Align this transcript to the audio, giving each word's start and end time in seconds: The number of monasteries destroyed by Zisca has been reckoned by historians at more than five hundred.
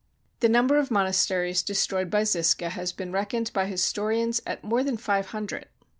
The 0.39 0.49
number 0.49 0.79
of 0.79 0.89
monasteries 0.89 1.61
destroyed 1.61 2.09
by 2.09 2.23
Zisca 2.23 2.69
has 2.71 2.91
been 2.91 3.11
reckoned 3.11 3.53
by 3.53 3.67
historians 3.67 4.41
at 4.47 4.63
more 4.63 4.83
than 4.83 4.97
five 4.97 5.27
hundred. 5.27 5.67